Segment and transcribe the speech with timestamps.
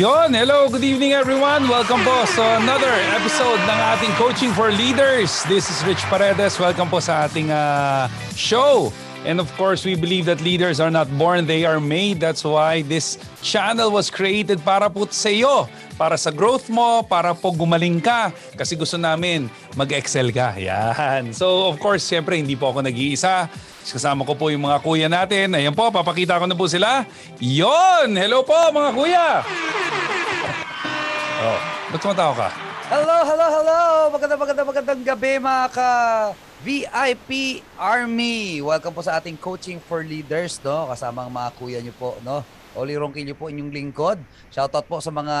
[0.00, 1.68] Yon, hello, good evening everyone.
[1.68, 5.44] Welcome po sa another episode ng ating Coaching for Leaders.
[5.44, 6.56] This is Rich Paredes.
[6.56, 8.96] Welcome po sa ating uh, show.
[9.28, 12.16] And of course, we believe that leaders are not born, they are made.
[12.16, 15.68] That's why this channel was created para po sa iyo,
[16.00, 18.32] para sa growth mo, para po gumaling ka.
[18.56, 20.56] Kasi gusto namin mag-excel ka.
[20.56, 21.36] Yan.
[21.36, 23.52] So of course, siyempre, hindi po ako nag-iisa.
[23.80, 25.56] Kasama ko po yung mga kuya natin.
[25.56, 27.08] Ayan po, papakita ko na po sila.
[27.40, 28.12] Yon!
[28.12, 29.26] Hello po mga kuya!
[31.40, 31.58] Oh,
[31.88, 32.48] ba't tumatawa ka?
[32.92, 33.80] Hello, hello, hello!
[34.12, 35.90] Maganda, maganda, magandang gabi mga ka
[36.60, 38.60] VIP Army.
[38.60, 40.84] Welcome po sa ating Coaching for Leaders, no?
[40.92, 42.44] Kasama ang mga kuya niyo po, no?
[42.76, 44.20] Oli Ronquillo po inyong lingkod.
[44.52, 45.36] Shoutout po sa mga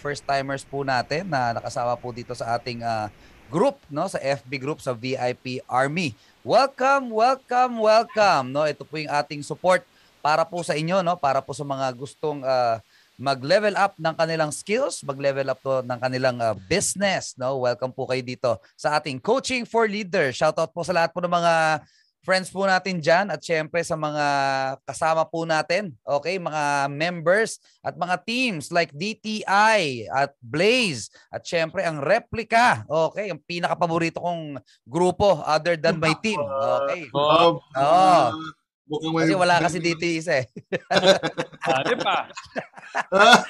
[0.00, 3.06] first timers po natin na nakasama po dito sa ating uh,
[3.52, 4.08] group, no?
[4.08, 6.16] Sa FB group sa VIP Army.
[6.40, 8.64] Welcome, welcome, welcome, no?
[8.64, 9.84] Ito po yung ating support
[10.24, 11.20] para po sa inyo, no?
[11.20, 12.80] Para po sa mga gustong uh,
[13.20, 17.60] mag-level up ng kanilang skills, mag-level up to ng kanilang uh, business, no?
[17.60, 20.32] Welcome po kayo dito sa ating Coaching for Leaders.
[20.40, 21.84] Shoutout po sa lahat po ng mga
[22.22, 24.26] friends po natin dyan at syempre sa mga
[24.86, 26.38] kasama po natin, okay?
[26.38, 33.34] Mga members at mga teams like DTI at Blaze at syempre ang Replica, okay?
[33.34, 37.10] Ang pinaka-paborito kong grupo other than my team, okay?
[37.14, 38.14] Oh, Oo.
[38.86, 39.22] Mukhang may...
[39.24, 40.46] Kasi wala kasi dito isa eh.
[41.64, 42.16] Ano pa?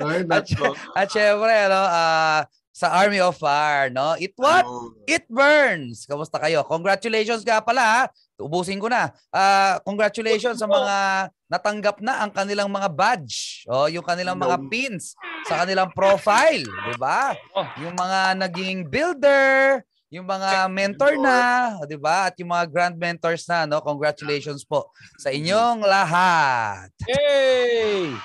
[0.00, 0.74] Ay, At, nako.
[0.96, 2.40] at syempre, ano, ah,
[2.80, 4.16] sa Army of Fire, no?
[4.16, 4.64] It what?
[4.64, 4.96] Oh.
[5.04, 6.08] It burns.
[6.08, 6.64] Kamusta kayo?
[6.64, 8.02] Congratulations nga pala, ha?
[8.40, 9.12] Ubusin ko na.
[9.28, 13.68] Ah, congratulations sa mga natanggap na ang kanilang mga badge.
[13.68, 14.70] Oh, yung kanilang mga Hello.
[14.72, 15.12] pins
[15.44, 17.36] sa kanilang profile, 'di ba?
[17.52, 17.68] Oh.
[17.84, 22.32] Yung mga naging builder, yung mga mentor na, 'di ba?
[22.32, 23.84] At yung mga grand mentors na, no?
[23.84, 24.88] Congratulations po
[25.20, 26.88] sa inyong lahat.
[27.04, 28.16] Hey!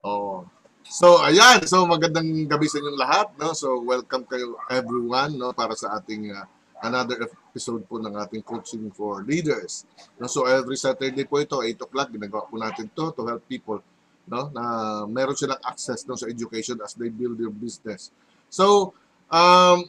[0.00, 0.48] Oh.
[0.92, 1.64] So, ayan.
[1.64, 3.32] So, magandang gabi sa inyong lahat.
[3.40, 3.56] No?
[3.56, 5.56] So, welcome kayo everyone no?
[5.56, 6.44] para sa ating uh,
[6.84, 9.88] another episode po ng ating Coaching for Leaders.
[10.20, 10.28] No?
[10.28, 13.80] So, every Saturday po ito, 8 o'clock, ginagawa po natin to to help people
[14.28, 14.52] no?
[14.52, 14.64] na
[15.08, 18.12] meron silang access no, sa education as they build their business.
[18.52, 18.92] So,
[19.32, 19.88] um,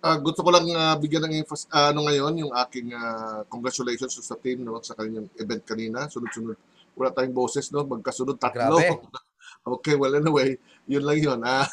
[0.00, 4.16] ah, gusto ko lang ah, bigyan ng emphasis, ah, ano ngayon, yung aking ah, congratulations
[4.16, 6.08] sa team no, sa kanyang event kanina.
[6.08, 6.56] Sunod-sunod.
[6.96, 7.84] Wala tayong boses, no?
[7.84, 8.80] Magkasunod tatlo.
[8.80, 9.23] Grabe.
[9.64, 11.40] Okay, well anyway, yun lang yun.
[11.40, 11.64] Ah.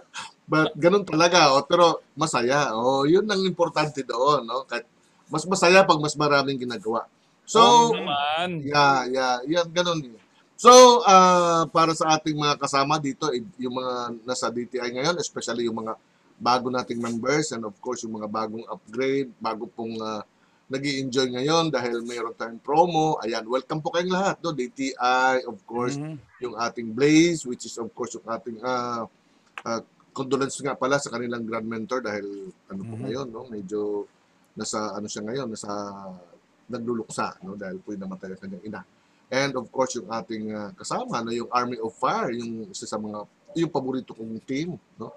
[0.48, 1.52] But ganun talaga.
[1.56, 2.72] Oh, pero masaya.
[2.72, 4.44] Oh, yun ang importante doon.
[4.48, 4.64] No?
[4.64, 4.88] Kahit
[5.28, 7.04] mas masaya pag mas maraming ginagawa.
[7.48, 8.64] So, naman.
[8.64, 10.04] Yeah, yeah, yan ganun.
[10.60, 13.94] So, ah, para sa ating mga kasama dito, eh, yung mga
[14.28, 15.96] nasa DTI ngayon, especially yung mga
[16.38, 20.20] bago nating members and of course yung mga bagong upgrade, bago pong uh,
[20.68, 23.16] nag enjoy ngayon dahil mayroon tayong promo.
[23.24, 24.36] Ayan, welcome po kayong lahat.
[24.44, 24.52] No?
[24.52, 26.16] DTI, of course, Mhm.
[26.44, 29.08] yung ating Blaze, which is of course yung ating uh,
[29.64, 29.80] uh,
[30.12, 33.02] condolence nga pala sa kanilang grand mentor dahil ano po Mhm.
[33.08, 33.48] ngayon, no?
[33.48, 34.04] medyo
[34.52, 35.72] nasa ano siya ngayon, nasa
[36.68, 38.82] nagluluksa no dahil po yung namatay ang kanyang ina.
[39.32, 43.00] And of course yung ating uh, kasama no yung Army of Fire, yung isa sa
[43.00, 43.24] mga
[43.56, 45.16] yung paborito kong team, no?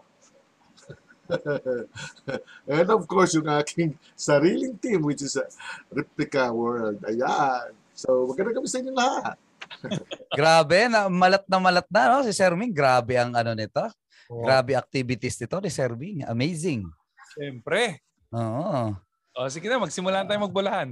[2.72, 5.48] And of course yung aking sariling team which is uh,
[5.92, 7.02] Replica World.
[7.08, 7.76] Ayan.
[7.96, 9.38] So maganda kami sa inyo lahat.
[10.40, 12.76] Grabe, na malat na malat na no si Sir Ming.
[12.76, 13.84] Grabe ang ano nito.
[14.32, 16.24] Oh, Grabe activities nito ni Sir Ming.
[16.28, 16.88] Amazing.
[17.36, 18.04] Siyempre.
[18.36, 18.96] Oo.
[19.32, 20.92] O sige na, magsimulan tayo magbulahan.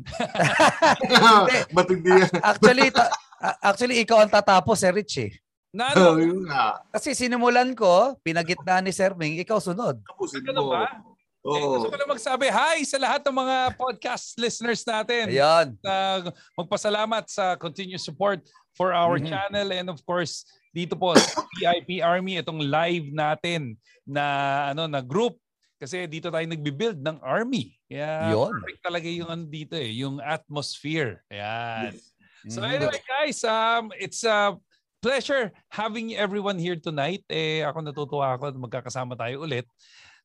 [1.76, 2.24] Matindi.
[2.40, 5.32] Actually, ta- a- actually ikaw ang tatapos, Sir Rich eh.
[5.70, 6.26] Na Oh, ano?
[6.26, 6.82] yun nga.
[6.90, 10.02] Kasi sinimulan ko, pinagitnaan ni Sir Ming, ikaw sunod.
[10.02, 10.74] Tapusin mo.
[10.74, 10.98] ba?
[11.40, 11.78] Eh, Oo.
[11.78, 15.30] gusto ko lang magsabi, hi sa lahat ng mga podcast listeners natin.
[15.30, 15.78] Ayun.
[15.80, 16.26] na
[16.58, 18.44] magpasalamat sa continuous support
[18.74, 19.30] for our Mhm.
[19.30, 20.44] channel and of course
[20.76, 21.24] dito po sa
[21.58, 24.26] VIP Army itong live natin na
[24.70, 25.38] ano na group
[25.80, 27.72] kasi dito tayo nagbi-build ng army.
[27.88, 28.52] Kaya Yun.
[28.60, 31.24] perfect talaga yung ano dito eh, yung atmosphere.
[31.32, 31.96] Ayan.
[31.96, 32.04] Yes.
[32.52, 32.72] So Mhm.
[32.74, 34.60] anyway guys, um it's a
[35.00, 37.24] pleasure having everyone here tonight.
[37.32, 39.66] Eh ako natutuwa ako na magkakasama tayo ulit.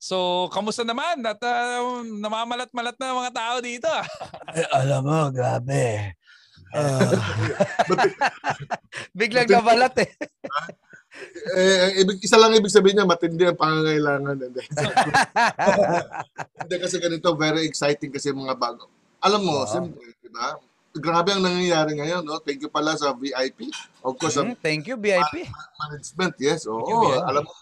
[0.05, 1.25] So, kamusta naman?
[1.25, 3.89] At uh, namamalat-malat na mga tao dito.
[3.89, 4.05] ah.
[4.59, 6.13] Eh, alam mo, grabe.
[7.89, 8.13] But,
[9.19, 10.11] Biglang nabalat eh.
[11.57, 14.37] eh, ibig, isa lang ibig sabihin niya, matindi ang pangangailangan.
[14.45, 14.63] Hindi.
[16.69, 18.91] Kasi ganito, very exciting kasi mga bago.
[19.25, 19.71] Alam mo, Oo.
[19.71, 20.59] siyempre, di ba?
[20.95, 22.39] Grabe ang nangyayari ngayon, no?
[22.39, 23.67] Thank you pala sa VIP.
[23.99, 25.51] Of course, Mhm, Thank you, VIP.
[25.83, 26.71] management, yes.
[26.71, 27.27] Oo, you, VIP.
[27.27, 27.53] alam mo,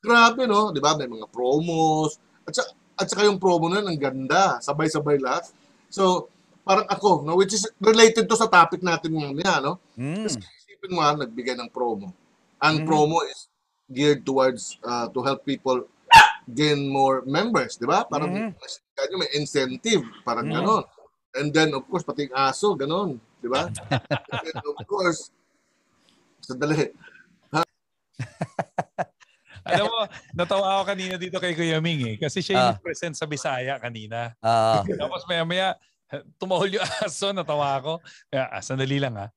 [0.00, 0.72] grabe, no?
[0.72, 0.96] Di ba?
[0.96, 2.16] May mga promos.
[2.48, 2.64] At, sa,
[2.96, 4.56] at saka yung promo na ang ganda.
[4.64, 5.52] Sabay-sabay lahat.
[5.92, 6.32] So,
[6.64, 7.36] parang ako, no?
[7.36, 9.76] Which is related to sa topic natin mamaya, no?
[9.92, 10.24] Mm.
[10.24, 12.08] Kasi Isipin mo ha, nagbigay ng promo.
[12.56, 12.86] Ang Mhm.
[12.88, 13.52] promo is
[13.86, 15.84] geared towards uh, to help people
[16.48, 18.08] gain more members, di ba?
[18.08, 18.56] Para Mhm.
[18.56, 20.54] mas kanya may incentive, parang Mhm.
[20.56, 20.84] ganon.
[21.38, 23.16] And then, of course, pati yung aso, ganon.
[23.38, 23.70] Di ba?
[23.70, 25.30] And then, of course,
[26.42, 26.90] sandali.
[29.68, 29.98] Alam mo,
[30.32, 32.16] natawa ako kanina dito kay Kuya Ming eh.
[32.16, 32.80] Kasi siya yung Ah.
[32.80, 34.32] present sa Bisaya kanina.
[34.40, 35.68] Ah, Tapos maya maya,
[36.40, 37.92] tumahol yung aso, natawa ako.
[38.32, 39.28] Kaya, ah, sandali lang ha.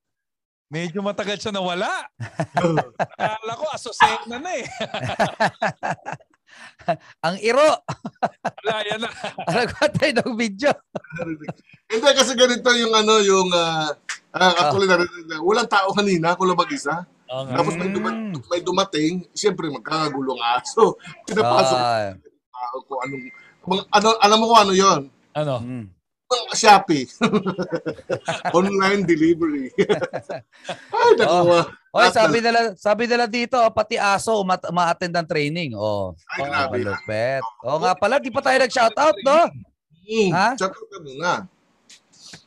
[0.72, 2.08] Medyo matagal siya nawala.
[3.12, 4.64] Akala ko asosena na eh.
[7.26, 7.62] ang iro.
[7.62, 9.10] Wala, yan na.
[9.52, 10.70] Nagawa tayo ng video.
[11.86, 13.90] Hindi, kasi ganito yung ano, yung, uh,
[14.32, 17.04] uh, actually, narinig na, walang tao kanina, ako lang mag-isa.
[17.26, 17.56] Nga.
[17.56, 17.96] Tapos may, Mm.
[17.96, 21.00] duma- may dumating, siyempre magkakagulong aso.
[21.26, 22.12] Pinapasok Ah,
[22.52, 23.24] tao ko anong
[23.64, 25.00] mga- ano alam mo kung ano 'yon?
[25.32, 25.54] Ano?
[25.58, 25.86] mm.
[26.52, 27.04] Shopee.
[28.52, 29.68] Online delivery.
[30.88, 31.60] Ay, naku.
[31.92, 35.70] Oy, sabi nila, sabi nila dito, oh, pati aso mat- ma-attend ng training.
[35.74, 36.76] Oh, Ay, Oo, grabe.
[36.80, 37.42] malupet.
[37.60, 39.40] Oh, nga pala, di pa tayo nag-shoutout, no?
[40.02, 40.48] Hmm, Ha?
[40.56, 41.32] Check out ka muna.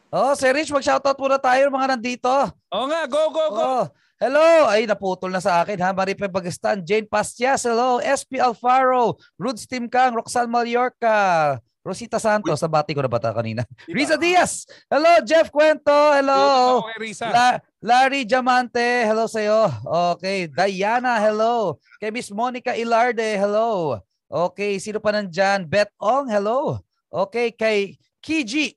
[0.10, 2.34] Oh, Sir Rich, mag-shoutout muna tayo mga nandito.
[2.68, 3.62] Oo nga, go, go, go.
[3.62, 3.84] Oh,
[4.18, 4.66] hello.
[4.66, 5.92] Ay, naputol na sa akin ha.
[5.92, 8.02] Maripe Bagastan, Jane Pastias, hello.
[8.02, 13.62] SP Alfaro, Rudes Tim Kang, Roxanne Mallorca, Rosita Santos, nabati ko na bata kanina.
[13.86, 13.94] Diba?
[13.94, 15.22] Riza Diaz, hello.
[15.22, 16.82] Jeff Cuento, hello.
[16.82, 17.30] Ako kay Risa.
[17.30, 19.70] La- Larry Diamante, hello sa'yo.
[20.18, 20.50] Okay.
[20.50, 21.78] Diana, hello.
[22.02, 24.02] Kay Miss Monica Ilarde, hello.
[24.26, 24.82] Okay.
[24.82, 25.70] Sino pa nandyan?
[25.70, 26.82] Bet Ong, hello.
[27.14, 27.54] Okay.
[27.54, 28.74] Kay Kiji.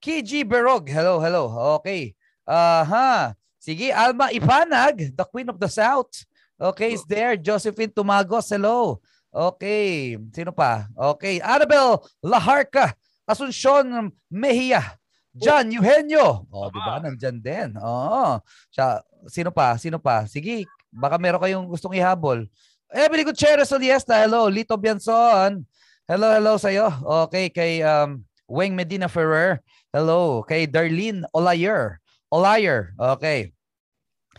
[0.00, 1.52] Kiji Berog, hello, hello.
[1.76, 2.16] Okay.
[2.48, 3.36] Aha.
[3.60, 6.24] Sige, Alma Ipanag, the Queen of the South.
[6.58, 7.36] Okay, is there.
[7.36, 8.98] Josephine Tumagos, hello.
[9.38, 10.18] Okay.
[10.34, 10.90] Sino pa?
[11.14, 11.38] Okay.
[11.38, 12.90] Annabel Laharca.
[13.22, 14.98] Asuncion Mejia.
[15.38, 16.42] John Eugenio.
[16.50, 16.98] Oh, di ba?
[16.98, 17.70] Nandyan din.
[17.78, 18.42] Oo.
[18.74, 18.98] Siya,
[19.30, 19.78] sino pa?
[19.78, 20.26] Sino pa?
[20.26, 22.50] Sige, baka meron kayong gustong ihabol.
[22.90, 24.18] Emily Gutierrez Oliesta.
[24.18, 24.50] Hello.
[24.50, 25.62] Lito Bianson.
[26.08, 26.88] Hello, hello sa'yo.
[27.28, 29.62] Okay, kay um, Weng Medina Ferrer.
[29.94, 30.42] Hello.
[30.42, 32.02] Kay Darlene Olayer.
[32.32, 32.96] Olayer.
[33.14, 33.54] Okay.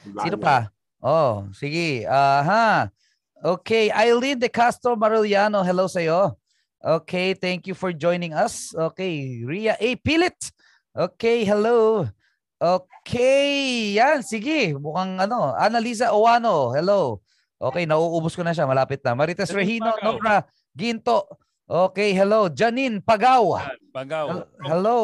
[0.04, 0.74] Sino pa?
[1.00, 2.04] Oh, sige.
[2.10, 2.92] Aha.
[3.40, 6.36] Okay, Eileen De Castro Mariliano, hello sa iyo.
[6.84, 8.76] Okay, thank you for joining us.
[8.76, 9.96] Okay, Ria A.
[10.00, 10.36] Pilit.
[10.92, 12.04] Okay, hello.
[12.60, 14.76] Okay, yan, sige.
[14.76, 17.24] Mukhang ano, Annalisa Owano, hello.
[17.60, 19.16] Okay, nauubos ko na siya, malapit na.
[19.16, 19.92] Marites Regino.
[20.04, 20.44] Nora
[20.76, 21.24] Ginto.
[21.64, 22.52] Okay, hello.
[22.52, 23.60] Janine Pagaw.
[23.96, 24.26] Pagaw.
[24.32, 25.00] Hel- Hello.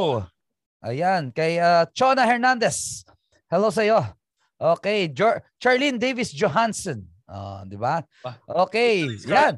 [0.83, 3.03] Ayan, kay uh, Chona Hernandez.
[3.47, 4.03] Hello sa iyo.
[4.59, 6.99] Okay, jo- Charlene Davis Johansson.
[7.25, 8.05] Oh, di ba?
[8.21, 8.37] Ah.
[8.67, 9.57] Okay, yan.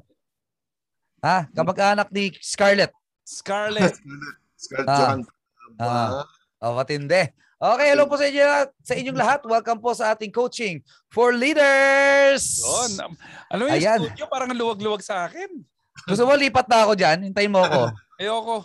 [1.19, 2.93] Ha, kamag-anak ni Scarlett.
[3.27, 3.99] Scarlett.
[4.55, 4.97] Scarlett Ah.
[4.97, 5.33] Johansson.
[5.77, 6.23] Ah.
[6.63, 7.27] Oh, matindi.
[7.57, 8.45] Okay, hello po sa inyo
[8.85, 9.39] sa inyong lahat.
[9.43, 10.77] Welcome po sa ating coaching
[11.09, 12.61] for leaders.
[12.61, 13.17] Yun.
[13.49, 13.99] Alam mo yung Ayan.
[13.99, 15.65] studio parang luwag-luwag sa akin.
[16.05, 17.17] Gusto mo lipat na ako diyan?
[17.27, 17.89] Hintayin mo ako.
[18.21, 18.55] Ayoko.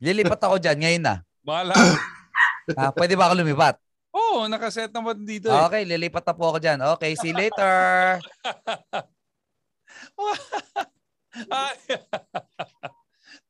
[0.00, 1.14] Lilipat ako diyan ngayon na.
[1.44, 1.76] Bahala.
[2.72, 3.76] Ah, pwede ba ako lumipat?
[4.10, 5.62] Oo, oh, nakaset naman dito eh.
[5.70, 6.82] Okay, lilipat na po ako diyan.
[6.98, 8.18] Okay, see you later.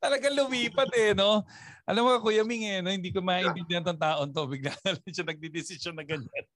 [0.00, 1.48] Talagang lumipat eh, no?
[1.88, 2.92] Alam mo, Kuya Ming eh, no?
[2.92, 4.44] hindi ko maintindihan tong taon to.
[4.44, 6.46] Bigla na lang siya nagdidesisyon na ganyan.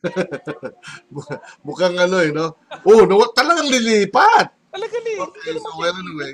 [1.66, 2.52] Mukhang ano eh, no?
[2.84, 4.52] Oh, no, talagang lilipat.
[4.70, 5.14] Talaga li.
[5.18, 6.32] Okay, so well anyway.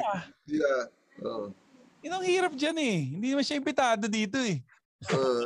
[0.50, 0.82] Yeah.
[1.22, 1.54] Oh.
[2.04, 2.98] Yun ang hirap dyan eh.
[3.16, 4.60] Hindi naman siya impitado dito eh.
[5.04, 5.44] Uh,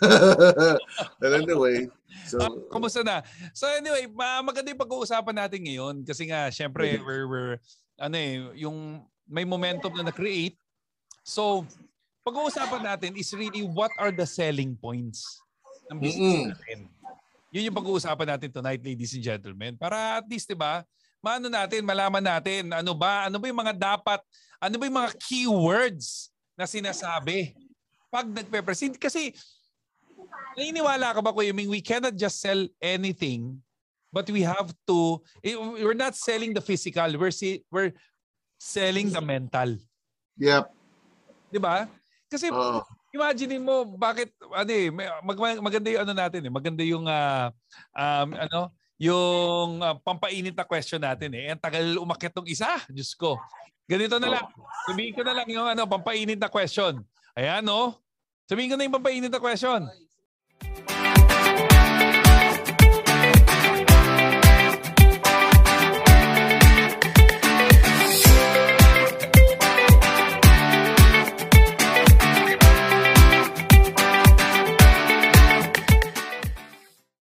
[1.20, 1.84] well, anyway.
[2.24, 3.20] So, Ah, kumusta na?
[3.52, 7.54] So anyway, ma- maganda yung pag-uusapan natin ngayon kasi nga syempre we're, we're
[8.00, 10.56] ano eh, yung may momentum na na-create.
[11.20, 11.68] So,
[12.24, 15.44] pag-uusapan natin is really what are the selling points
[15.92, 16.48] ng business Mm-mm.
[16.56, 16.78] natin.
[17.52, 19.76] Yun yung pag-uusapan natin tonight, ladies and gentlemen.
[19.76, 20.84] Para at least, di ba,
[21.20, 24.20] maano natin, malaman natin, ano ba, ano ba yung mga dapat,
[24.56, 27.52] ano ba yung mga keywords na sinasabi
[28.08, 28.96] pag nagpe-present.
[28.96, 29.32] Kasi,
[30.56, 33.60] naniniwala ka ba, Kuya Ming, we cannot just sell anything,
[34.12, 37.92] but we have to, eh, we're not selling the physical, we're, si, we're
[38.58, 39.78] selling the mental.
[40.36, 40.72] yep.
[41.48, 41.88] Di ba?
[42.28, 47.04] Kasi Oh, imagine mo bakit ano eh mag, maganda yung ano natin eh maganda yung
[47.08, 47.48] ah,
[47.96, 48.60] um, ano
[49.00, 53.40] yung ah, pampainit na question natin eh ang tagal umakyat tong isa Diyos ko
[53.88, 54.44] ganito na lang
[54.84, 57.00] sabihin ko na lang yung ano pampainit na question
[57.38, 57.94] ayan no?
[58.50, 59.86] Sabihin ko na yung pampainit na question